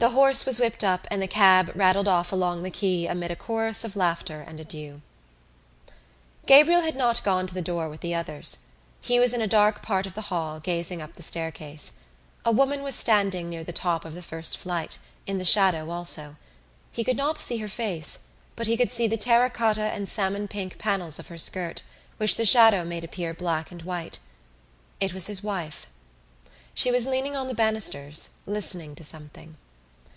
[0.00, 3.36] The horse was whipped up and the cab rattled off along the quay amid a
[3.36, 5.00] chorus of laughter and adieus.
[6.46, 8.58] Gabriel had not gone to the door with the others.
[9.00, 11.94] He was in a dark part of the hall gazing up the staircase.
[12.44, 16.36] A woman was standing near the top of the first flight, in the shadow also.
[16.92, 18.20] He could not see her face
[18.54, 21.82] but he could see the terracotta and salmon pink panels of her skirt
[22.18, 24.20] which the shadow made appear black and white.
[25.00, 25.86] It was his wife.
[26.72, 29.56] She was leaning on the banisters, listening to something.